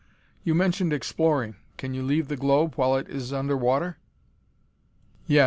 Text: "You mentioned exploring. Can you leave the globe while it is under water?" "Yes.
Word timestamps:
"You 0.43 0.55
mentioned 0.55 0.93
exploring. 0.93 1.57
Can 1.77 1.93
you 1.93 2.01
leave 2.01 2.27
the 2.27 2.35
globe 2.35 2.73
while 2.73 2.95
it 2.95 3.07
is 3.07 3.31
under 3.31 3.55
water?" 3.55 3.99
"Yes. 5.27 5.39